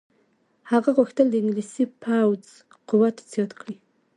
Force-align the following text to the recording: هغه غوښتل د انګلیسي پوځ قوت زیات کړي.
هغه 0.71 0.89
غوښتل 0.97 1.27
د 1.29 1.35
انګلیسي 1.41 1.85
پوځ 2.03 2.43
قوت 2.89 3.15
زیات 3.31 3.51
کړي. 3.59 3.75